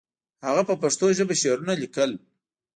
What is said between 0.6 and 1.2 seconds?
په پښتو